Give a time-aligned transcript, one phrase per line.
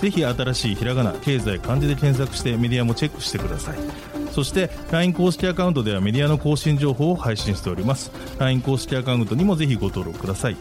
[0.00, 3.78] ぜひ新しいひらがな経済漢字で検索してメディアもチェックしてください。
[4.32, 8.10] そして LINE 公式アカウントではメディアの更新情報を配信しております。
[8.38, 10.56] LINE 公式アカウントにもぜひご登録ください。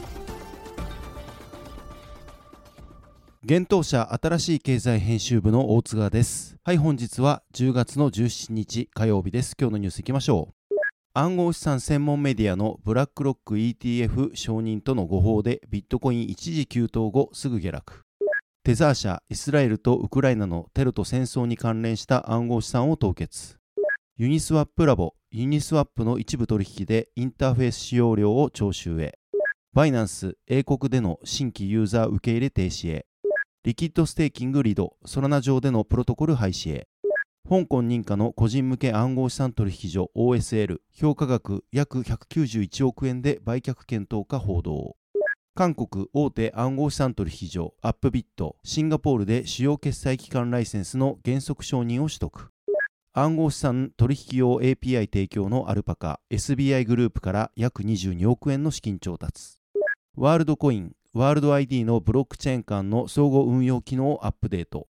[3.44, 6.55] 現当社新しい経済編集部の大津川です。
[6.63, 9.55] はい本日は10月の17日火曜日です。
[9.60, 10.76] 今日のニュースいきましょう。
[11.13, 18.05] 暗号資産専門メディアのブラックロック ETF 承認との誤報でビットコイン一時急騰後すぐ下落。
[18.66, 23.58] テザー社イスラエルとウクライナのテロと戦争に関連した暗号資産を凍結
[24.18, 29.20] ユニスワップラボユニスワップの一部取引でインターフェース使用料を徴収へ
[29.74, 33.05] バイナンス英国での新規ユーザー受け入れ停止へ
[33.66, 36.88] リキッドステーキングリド、ソラナ上でのプロトコル廃止へ。
[37.49, 44.98] 香港認可の個人向け暗号資産取引所 OSL、評価額約191億円で売却検討か報道。
[45.58, 52.50] 韓国大手暗号資産取引所アップビット、シンガポールで主要決済機関ライセンスの原則承認を取得。
[53.14, 59.62] 暗号資産取引用 API 提供のアルパカ、SBI グループから約22億円の資金調達。
[60.18, 64.90] ワールドコイン、ワールド ID のブロックチェーン間の相互運用機能をアップデート。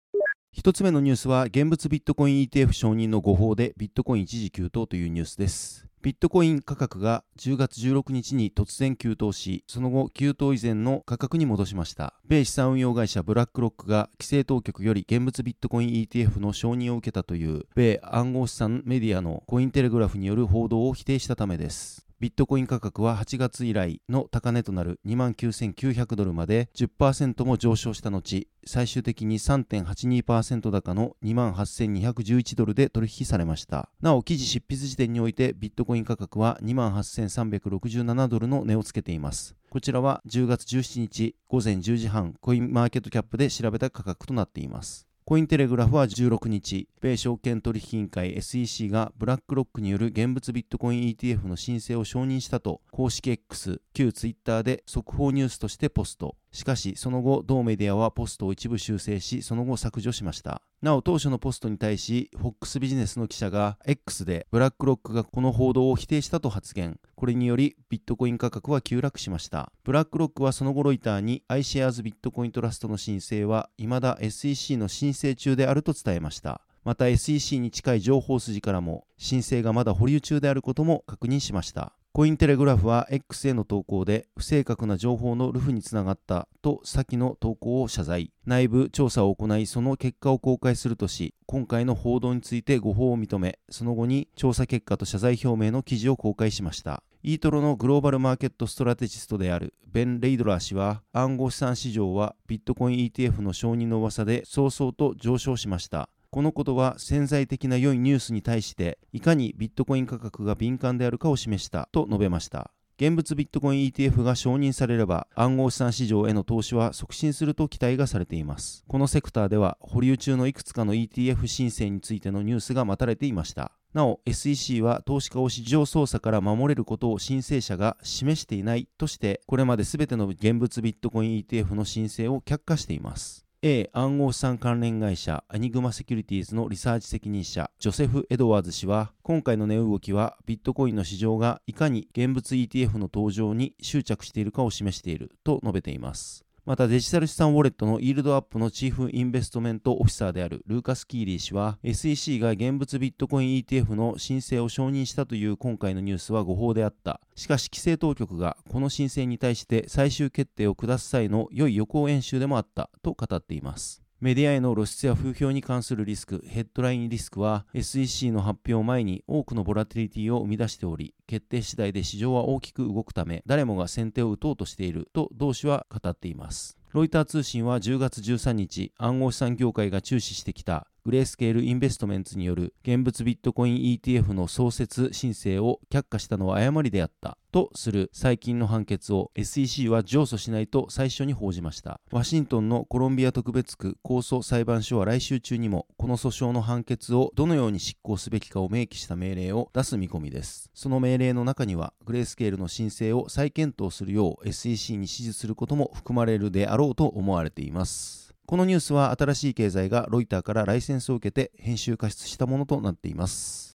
[0.50, 5.83] 一つ目のニュースは、現物ビットコイン ETF 承認の誤報でビットコイン一時急騰というニュースです。
[6.04, 12.12] ビットコイン価格が10月16日に突然急騰し、その後急騰以前の価格に戻しました。
[12.28, 22.03] 米資産運用会社ブラックロックが規制当局より現物ビットコイン ETF の承認を受けたという米暗号資産メディアのコインテレグラフによる報道を否定したためです。
[22.24, 33.90] ビットコイン価格は8月以来の高値となる29,900ドルまで10%も上昇した後、最終的に3.82%高の28,211ドルで取引されました。
[34.00, 39.54] なお、記事執筆時点においてビットコイン価格は28,367ドルの値をつけています。
[39.68, 45.06] こちらは10月17日午前10時半、コインマーケットキャップで調べた価格となっています。
[45.26, 56.36] コインテレグラフは16日、米証券取引委員会 SEC がブラックロックによる現物ビットコイン ETF の申請を承認したと公式 X、旧 Twitter で速報ニュースとしてポスト。
[56.54, 60.62] しかし、その後、同メディアはポストを一部修正し、その後削除しました。
[60.82, 67.00] なお、当初のポストに対し、FOX ビジネスの記者が X でブラックロックがこの報道を否定したと発言。
[67.16, 69.72] これにより、ビットコイン価格は急落しました。
[69.82, 76.60] ブラックロックはその後ロイターに iShares ビットコイントラストの申請は未だ SEC の申請中であると伝えました。
[76.84, 81.96] また SEC に近い情報筋からも申請がまだ保留中であることも確認しました。
[82.16, 88.30] コインテレグラフは X への投稿で不正確な情報のルフにつながったと先の投稿を謝罪。
[88.46, 97.02] 内部調査を行いその結果を公開するとし、今回の報道について誤報を認め、その後に調査結果と謝罪表明の記事を公開しました。
[97.24, 106.08] イートロのグローバルマーケットストラテジストであるベン・レイドラー氏は暗号資産市場はビットコイン ETF の承認の噂で早々と上昇しました。
[106.34, 112.72] このことは潜在的な良いニュースに対していかにビットコイン価格が敏感であるかを示したと述べました。
[112.98, 118.84] 現物ビットコイン ETF が承認されれば暗号資産市場への投資は促進すると期待がされています。
[118.88, 123.70] このセクターでは保留中のいくつかの ETF 申請についてのニュースが待たれていました。
[123.92, 133.43] なお SEC は投資家を市場操作から守れることを申請者が示していないとしてこれまで全ての現物ビットコイン ETF の申請を却下しています。
[133.66, 146.44] A 暗号資産関連会社アニグマセキュリティーズのリサーチ責任者ジョセフ・エドワーズ氏は今回の値動きはビットコインの市場がいかに現物 ETF の登場に執着しているかを示していると述べています。
[146.66, 157.20] またデジタル資産ウォレットのイールドアップのチーフインベストメントオフィサーであるルーカス・キーリー氏は SEC が現物ビットコイン ETF の申請を承認したという今回のニュースは誤報であった。
[157.34, 164.03] しかし規制当局がこの申請に対して最終決定を下す際の良い予行演習でもあったと語っています。
[164.20, 176.78] メディアへの露出や風評に関するリスク、ヘッドラインリスクは SEC の発表前に多くのボラティリティを生み出しており、決定次第で市場は大きく動くため、誰もが先手を打とうとしていると同氏は語っています。
[176.92, 192.00] ロイター通信は10月13日、暗号資産業界が注視してきたグレースケールインベストメンツによる現物ビットコイン ETF の創設申請を却下したのは誤りであったとする最近の判決を SEC は上訴しないと最初に報じました。
[192.10, 200.70] ワシントンのコロンビア特別区控訴裁判所は来週中にもこの訴訟の判決をどのように執行すべきかを明記した命令を出す見込みです。
[200.72, 208.23] その命令の中にはグレースケールの申請を再検討するよう SEC に指示することも含まれるであろうと思われています。
[208.46, 213.78] このニュースは新しい経済がロイターからライセンスを受けて編集加筆したものとなっています。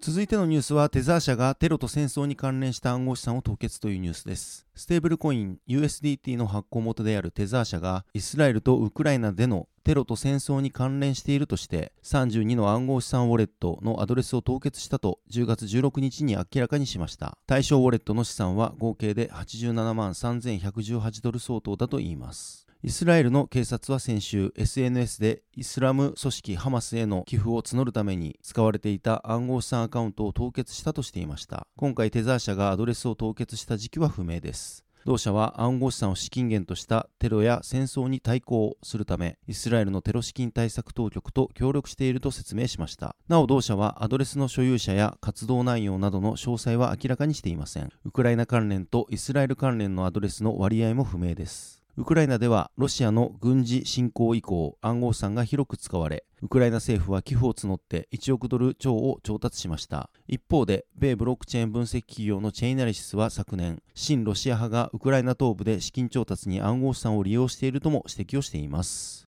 [0.00, 4.66] 続いてのニュースはテザー社がテロと戦争に関連した暗号資産を凍結というニュースです。
[4.74, 17.36] ステーブルコイン USDT の発行元であるテザー社がイスラエルとウクライナでのテロと戦争に関連しているとして32の暗号資産ウォレットのアドレスを凍結したと10月16日に明らかにしました。
[17.46, 22.63] 対象ウォレットの資産は合計で87万3118ドル相当だといいます。
[22.86, 31.66] イスラエルの警察は先週 SNS でイスラム組織ハマスへの寄付を募るために使われていた暗号資産アカウントを凍結したとしていました。
[31.78, 34.84] 今回テザー社がアドレスを凍結した時期は不明です。
[35.06, 43.16] 同社は暗号資産を資金源としたテロや戦争に対抗するためイスラエルのテロ資金対策当局と協力していると説明しました。
[43.28, 47.90] なお同社はアドレスの所有者や活動内容などの詳細は明らかにしていません。
[48.04, 51.83] ウクライナ関連とイスラエル関連のアドレスの割合も不明です。
[51.96, 60.10] ウクライナではロシアの軍事侵攻以降暗号資産が広く使われウクライナ政府は寄付を募って1億ドル超を調達しました。
[60.26, 69.23] 一方で米ブロックチェーン分析企業のチェイナリシスは昨年親ロシア派がウクライナ東部で資金調達に暗号資産を利用しているとも指摘をしています。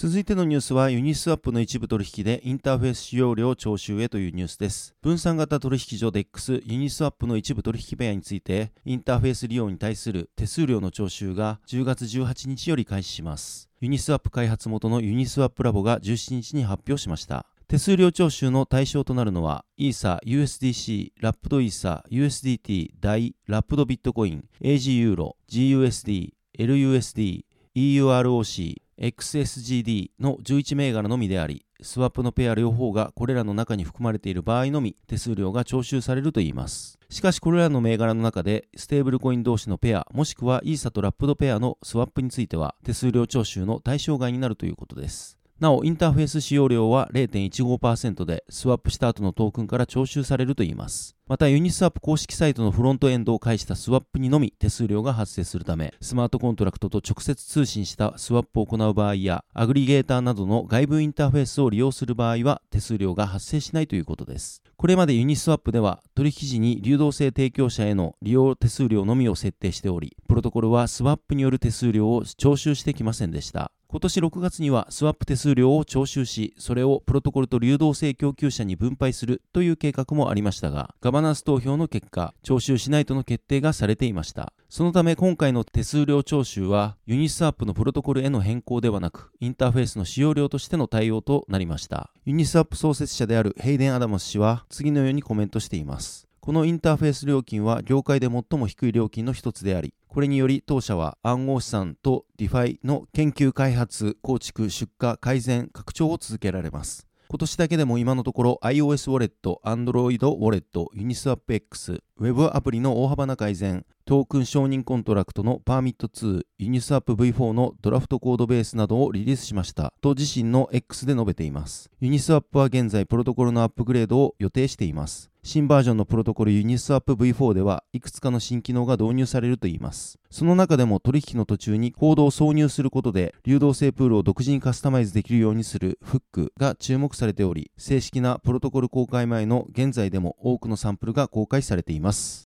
[0.00, 4.94] 続いてのニュースはユニスワップの一部取引でインターフェース使用料徴収へというニュースです。
[5.02, 13.68] 分散型取引所 DEX ユニスワップの一部取引ペアについてインターフェース利用に対する手数料の徴収が10月18日より開始します。
[13.80, 17.46] ユニスワップ開発元のユニスワップラボが17日に発表しました。
[17.66, 27.44] 手数料徴収の対象となるのは、イーサ、USDC、ラップドイーサ、USDT、ダイ、ラップドビットコイン、AG ユーロ、GUSD、LUSD、
[27.78, 36.98] EUROC、XSGD の11銘柄のみであり、スワップのペア両方がこれらの中に含まれている場合のみ手数料が徴収されるといいます。
[37.08, 45.37] しかしこれらの銘柄の中でステーブルコイン同士のペアもしくはイーサとラップドペアのスワップについては手数料徴収の対象外になるということです。
[45.60, 51.16] なお、インターフェース使用料は0.15%で、スワップした後のトークンから徴収されるといいます。
[51.26, 64.62] また、ユニスワップ公式サイトのフロントエンドを介したスワップにのみ手数料が発生するため、スマートコントラクトと直接通信したスワップを行う場合や、アグリゲーターなどの外部インターフェースを利用する場合は、手数料が発生しないということです。
[64.76, 73.72] これまでユニスワップでは、取引時に流動性提供者への利用手数料のみを設定しており、プロトコルはスワップによる手数料を徴収してきませんでした。
[73.90, 84.52] 今年6月にはスワップ手数料を徴収し、それをプロトコルと流動性供給者に分配するという計画もありましたが、ガバナンス投票の結果、徴収しないとの決定がされていました。
[84.68, 92.10] そのため今回の手数料徴収は、ユニスワップのプロトコルへの変更ではなく、インターフェースの使用料としての対応となりました。
[92.26, 96.27] ユニスワップ創設者であるヘイデン・アダムス氏は、次のようにコメントしています。
[96.48, 107.06] このインターフェース料金は業界で最も低い料金の一つであり、これにより当社は暗号資産とディファイの研究開発、構築、出荷、改善、拡張を続けられます。
[107.28, 121.90] 今年だけでも今のところ iOS ウォレット、Android ウォレット、Uniswap X、Web アプリの大幅な改善、トークン承認コントラクトのパーミット2、Uniswap V4 のドラフトコードベースなどをリリースしましたと自身の X で述べています。
[122.00, 125.30] Uniswap は現在プロトコルのアップグレードを予定しています。
[125.50, 130.18] 新バージョンのプロトコル Uniswap V4 ではいくつかの新機能が導入されるといいます。
[130.30, 142.50] その中でも取引の途中にコードを挿入することで流動性プールを独自にカスタマイズできるようにするフックが注目されており、正式なプロトコル公開前の現在でも多くのサンプルが公開されています。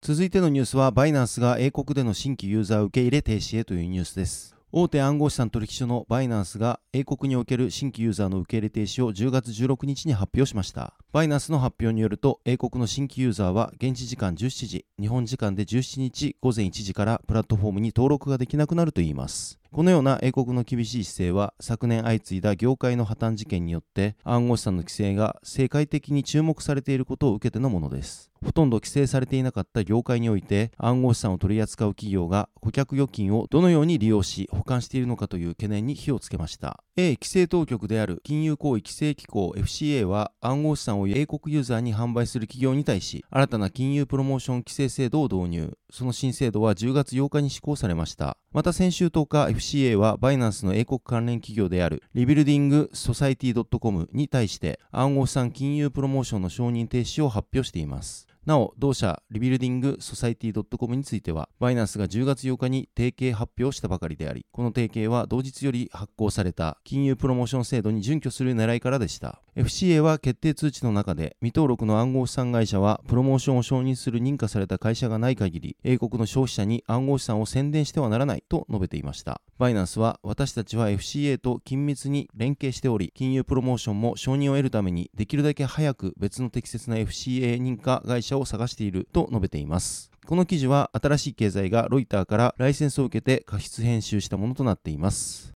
[0.00, 4.57] 続いてのニュースは、バイナンスが英国での新規ユーザー受け入れ停止へというニュースです。
[4.70, 10.92] 大手暗号資産取引所のバイナンスが英国における新規ユーザーの受け入れ停止を10月16日に発表しました。
[11.10, 19.58] バイナンスの発表によると、英国の新規ユーザーは現地時間17時、日本時間で17日午前1時からプラットフォームに登録ができなくなるといいます。
[19.70, 28.30] このような英国の厳しい姿勢は昨年相次いだ業界の破綻事件によって暗号資産の規制が世界的に注目されていることを受けてのものです。
[28.44, 36.82] ほとんど規制されていなかった業界において暗号資産を取り扱う企業が顧客預金をどのように利用し保管しているのかという懸念に火をつけました。
[36.96, 45.76] A 規制当局である金融行為規制機構 FCA は暗号資産を英国ユーザーに販売する企業に対し新たな金融プロモーション規制制度を導入。
[45.90, 48.36] その新制度は10月8日に施行されました。
[48.52, 58.28] また先週10日 FCA はバイナンスの英国関連企業であるリビルディング・ソサイティドット・コムに対して暗号資産金融プロモーションの承認停止を発表しています。
[58.48, 69.42] なお、同社リビルディングソサイティ .com については、バイナンスが10月8日に提携発表したばかりであり、この提携は同日より発効された金融プロモーション制度に準拠する狙いからでした。
[69.54, 79.42] FCA は決定通知の中で、未登録の暗号資産会社は、プロモーションを承認する認可された会社がない限り、英国の消費者に暗号資産を宣伝してはならないと述べていました。
[79.58, 90.10] バイナンスは、私たちは FCA と緊密に連携しており、金融プロモーションの承認を得るために、できるだけ早く別の適切な FCA 認可会社をを探していると述べています。
[90.26, 95.58] この記事は新しい経済がロイターからライセンスを受けて加筆編集したものとなっています。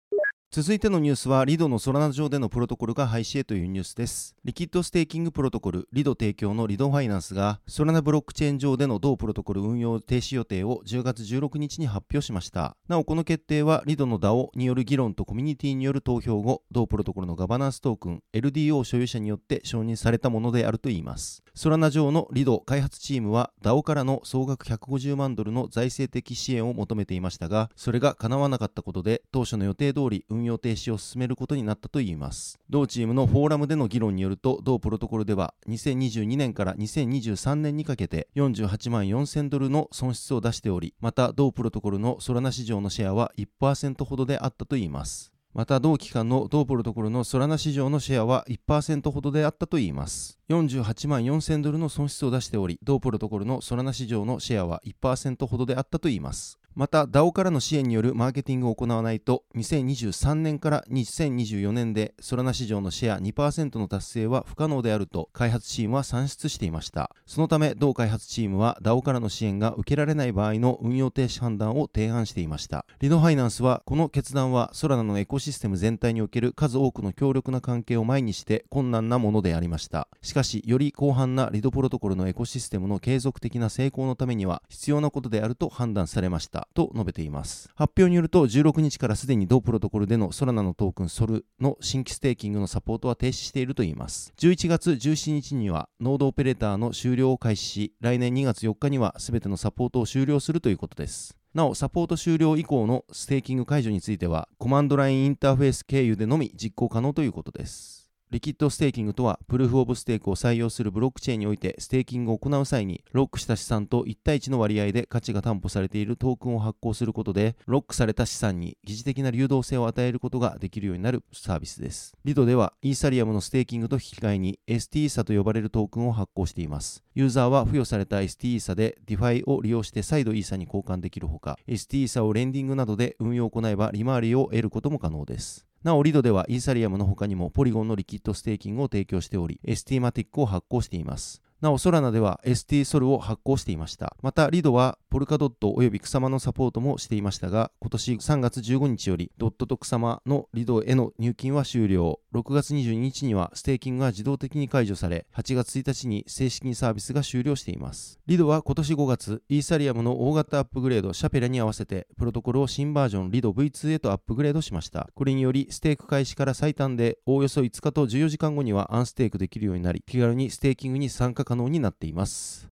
[0.50, 4.34] 続いてのニュースは、リドのソラナ上でのプロトコルが廃止へというニュースです。
[4.46, 12.78] リキッドステーキングプロトコル、リド提供のリドファイナンスが、ソラナブロックチェーン上での同プロトコル運用停止予定を10月16日に発表しました。
[12.88, 21.42] なお、この決定は、リドの DAO による議論とコミュニティによる投票後、同プロトコルのガバナンストークン、LDO 所有者によって承認されたものであるといいます。
[21.58, 32.60] ソラナ上のリド開発チームは DAO からの総額150万ドルの財政的支援を求めていましたが、それが叶わなかったことで、当初の予定通り運用停止を進めることになったといいます。
[32.70, 45.32] 同チームのフォーラムでの議論によると、同プロトコルでは2022年から2023年にかけて48万4000ドルの損失を出しており、また同プロトコルのソラナ市場のシェアは1%ほどであったといいます。
[45.54, 50.38] また同期間の同ポルトコルのソラナ市場のシェアは1%ほどであったといいます。
[50.50, 56.57] 48万4000ドルの損失を出しており、同ポルトコルのソラナ市場のシェアは1%ほどであったといいます。
[56.74, 67.10] また DAO からの支援によるマーケティングを行わないと2023年から2024年でソラナ市場のシェア2%の達成は不可能であると開発チームは算出していました。
[67.26, 72.86] そのため同開発チームは DAO からの支援が受けられない場合の運用停止判断を提案していました。
[73.00, 80.08] リドファイナンスはこの決断はソラナのエコシステム全体における数多くの強力な関係を前にして困難なものでありました。
[80.22, 86.57] しかしより広範なリドプロトコルのエコシステムの継続的な成功のためには必要なことであると判断されました。
[86.74, 87.70] と述べています。
[87.74, 94.32] 発表によると、16日からすでに同プロトコルでのソラナのトークンソルの新規ステーキングのサポートは停止しているといいます。
[94.38, 101.36] 11月17日には、ノードオペレーターの終了を開始し、来年2月4日には全てのサポートを終了するということです。
[101.54, 107.97] なお、サポート終了以降のステーキング解除については、コマンドラインインターフェース経由でのみ実行可能ということです。
[108.30, 122.12] リキッドステーキングとは、プルーフオブステークを採用するブロックチェーンにおいて、ステーキングを行う際に、ロックした資産と1対1の割合で価値が担保されているトークンを発行することで、ロックされた資産に疑似的な流動性を与えることができるようになるサービスです。
[122.22, 127.02] リドでは、イーサリアムのステーキングと引き換えに、ST イーサと呼ばれるトークンを発行しています。
[127.14, 135.64] ユーザーは付与された ST イーサで DeFi を利用して再度イーサに交換できるほか、ST イーサをレンディングなどで運用を行えば利回りを得ることも可能です。
[135.88, 141.40] なお、リドではイーサリアムの他にもポリゴンのリキッドステーキングを提供しており、 ST マティックを発行しています。
[141.60, 144.16] なお、ソラナでは ST ソルを発行していました。
[144.22, 152.20] また、リドはポルカドット及びクサマのサポートもしていましたが、今年3月15日よりドットとクサマのリドへの入金は終了。
[152.32, 158.20] 6月22日にはステーキングが自動的に解除され、8月1日に正式にサービスが終了しています。
[158.28, 165.10] リドは今年5月、イーサリアムの大型アップグレードシャペラに合わせて、プロトコルを新バージョンリド V2 へとアップグレードしました。
[165.16, 172.68] これにより、ステーク開始から最短で、おおよそ5日と14時間後にはアンステークできるようになり、気軽にステーキングに参加可能になっています。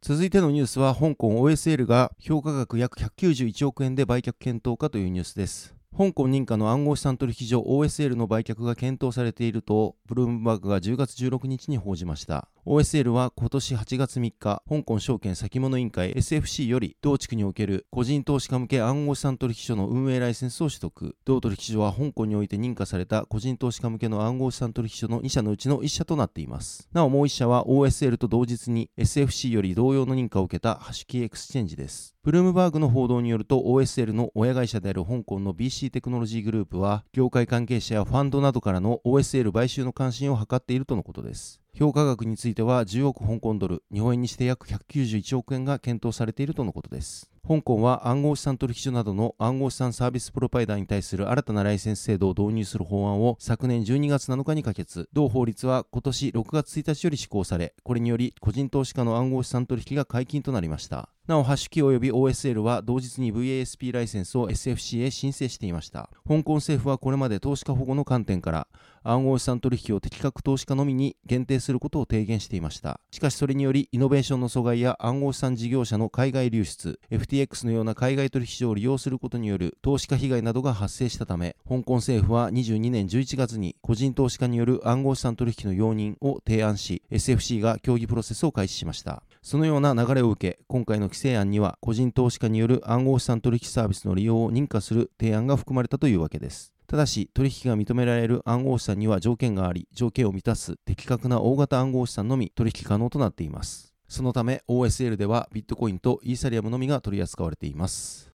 [0.00, 21.16] 続いてのニュースは香港 OSL が評価額約191億円で売却検討かというニュースです香港認可の暗号資産取引所 OSL の売却が検討されているとブルームバーグが10月16日に報じました OSL は今年8月3日、香港証券先物委員会 SFC より同地区における個人投資家向け暗号資産取引所の運営ライセンスを取得。
[21.24, 26.86] 同取引所は香港において認可された個人投資家向けの暗号資産取引所の2社のうちの1社となっています。
[26.92, 32.14] なおもう1社は OSL と同日に SFC より同様の認可を受けたハッシュキーエクスチェンジです。
[32.22, 41.62] ブルームバーグの報道によると OSL の親会社である香港の BC テクノロジーグループは業界関係者やファンドなどからの OSL 買収の関心を図っているとのことです。
[41.74, 47.30] 評価額については10億香港ドル、日本円にして約191億円が検討されているとのことです。
[47.46, 55.08] 香港は暗号資産取引所などの暗号資産サービスプロバイダーに対する新たなライセンス制度を導入する法案を昨年12月7日に可決。
[55.12, 61.10] 同法律は今年6月1日より施行され、これにより個人投資家の暗号資産取引が解禁となりました。
[61.26, 66.08] なお、ハッシュキー及び OSL は同日に VASP ライセンスを SFC へ申請していました。
[66.26, 68.66] 香港政府はこれまで投資家保護の観点から
[69.02, 103.97] 暗号資産取引を適格投資家のみに限定するすることを提言していましたしかしそれによりイノベーションの阻害や暗号資産事業者の海外流出 FTX のような海外取引所を利用することによる投資家被害などが発生したため香港政府は22年11月に個人投資家による暗号資産取引の容認を提案し SFC が協議プロセスを開始しましたそのような流れを受け今回の規制案には個人投資家による暗号資産取引サービスの利用を認可する提案が含まれたというわけですただし、取引が認められる暗号資産には条件があり、条件を満たす的確な大型暗号資産のみ取引可能となっています。
[104.08, 108.32] そのため OSL ではビットコインとイーサリアムのみが取り扱われています。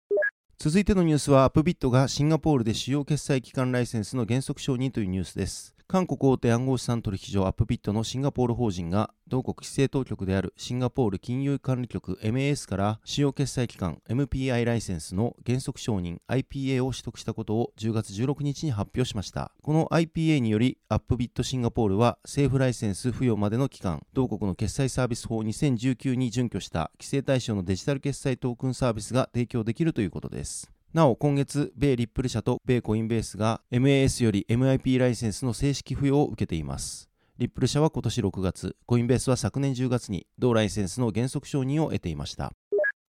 [0.59, 5.78] 続いてのニュースは、アップビットがシンガポールで主要決済機関ライセンスの原則承認というニュースです。
[5.91, 19.51] 韓国大手暗号資産取引所アップビットのシンガポール法人が同国規制当局であるシンガポール金融管理局 MAS から主要決済機関 MPI ライセンスの原則承認 IPA を取得したことを10月16日に発表しました。
[19.63, 30.71] この IPA によりアップビットシンガポールは政府ライセンス付与までの期間、同国の決済サービス法2019に準拠した規制対象のデジタル決済トークンサービスが提供できるということです。
[30.95, 37.11] なお、今月、米リップル社と米コインベースが MAS より MIP ライセンスの正式付与を受けています。
[37.37, 42.53] リップル社は今年6月、コインベースは昨年10月に同ライセンスの原則承認を得ていました。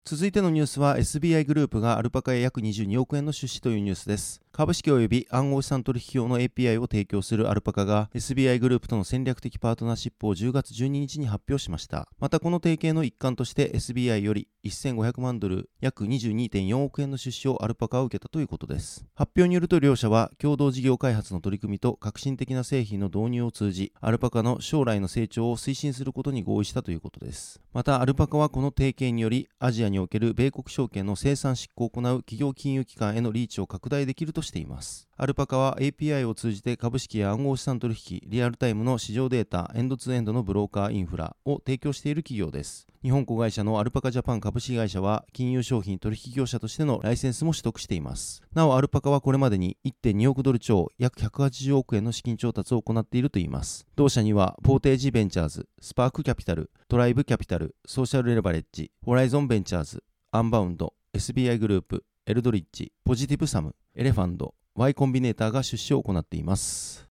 [0.03, 4.41] 続いてのニュースは SBI グループがアルパカへ約22億円の出資というニュースです。
[4.59, 12.09] 株式及び暗号資産取引用の API を提供するアルパカが SBI グループとの戦略的パートナーシップを10月12日に発表しました。
[12.19, 19.05] またこの提携の一環として SBI より1500万ドル約22.4億円の出資をアルパカを受けたということです。
[19.15, 27.61] 発表によると両社は共同事業開発の取り組みと革新的な製品の導入を通じアルパカの将来の成長を推進することに合意したということです。
[27.71, 35.07] またアルパカはこの提携によりアジアにおける米国証券の生産執行を行う企業金融機関へのリーチを拡大できるとしています。
[35.15, 42.87] アルパカは API を通じて株式や暗号資産取引、リアルタイムの市場データ、エンドツーエンドのブローカーインフラを提供している企業です。
[43.01, 48.41] 日本子会社のアルパカジャパン株式会社は金融商品取引業者としてのライセンスも取得しています。
[48.53, 53.85] なお、アルパカはこれまでに1.2億ドル超約180億円の資金調達を行っているといいます。
[53.95, 67.09] 同社には、ポーテージベンチャーズ、スパークキャピタル、トライブキャピタル、ソーシャルレバレッジ、ホライゾンベンチャーズ、アンバウンド、SBI グループ、エルドリッジ、ポジティブサム、エレファンド、Y コンビネーターが出資を行っています。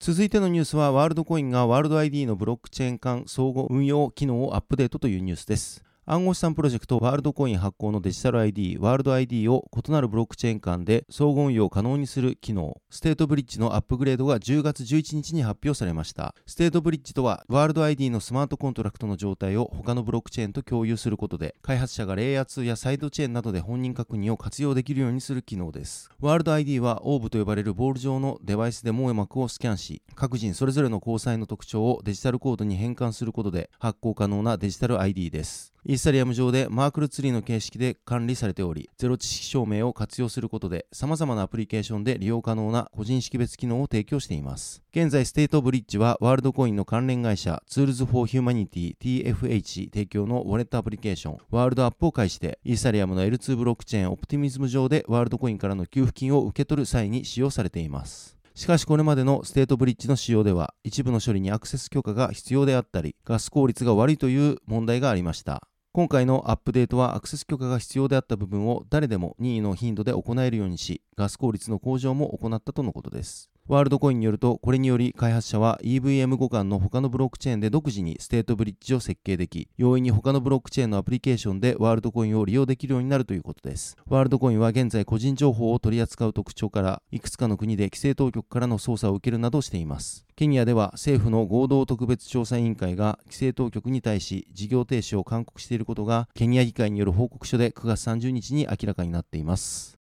[0.00, 5.83] 続いてのニュースは、ワールドコインがワールド ID のブロックチェーン間相互運用機能をアップデートというニュースです。
[6.06, 16.34] 暗号資産プロジェクトワールドコイン発行のデジタル ID、ワールド ID を異なるブロックチェーン間で相互運用可能にする機能、ステートブリッジのアップグレードが10月11日に発表されました。
[16.44, 26.10] ステートブリッジとは、ワールド ID のスマートコントラクトの状態を他のブロックチェーンと共有することで、開発者がレイヤー2やサイドチェーンなどで本人確認を活用できるようにする機能です。
[26.20, 35.73] ワールド ID はオーブと呼ばれるボール状のデバイスで網膜をスキャンし、各人それぞれの虹彩の特徴をデジタルコードに変換することで発行可能なデジタル ID です。
[35.86, 44.82] イーサリアム上でマークルツリーの形式で管理されており、ゼロ知識証明を活用することで様々なアプリケーションで利用可能な個人識別機能を提供しています。
[44.92, 58.38] 現在、ステートブリッジはワールドコインの関連会社ツールズフォーヒューマニティ TFH 提供のウォレットアプリケーションワールドアップを介してイーサリアムの L2 ブロックチェーンオプティミズム上でワールドコインからの給付金を受け取る際に使用されています。
[58.54, 65.68] しかしこれまでのステートブリッジの使用では一部の処理にアクセス許可が必要であったりガス効率が悪いという問題がありました。
[65.94, 73.53] 今回のアップデートはアクセス許可が必要であった部分を誰でも任意の頻度で行えるようにし、ガス効率の向上も行ったとのことです。
[73.66, 83.96] ワールドコインによると、これにより開発者は EVM 互換の他のブロックチェーンで独自にステートブリッジを設計でき、容易に他のブロックチェーンのアプリケーションでワールドコインを利用できるようになるということです。
[84.06, 90.26] ワールドコインは現在個人情報を取り扱う特徴から、いくつかの国で規制当局からの捜査を受けるなどしています。
[90.36, 100.03] ケニアでは政府の合同特別調査委員会が規制当局に対し事業停止を勧告していることが、ケニア議会による報告書で9月30日に明らかになっています。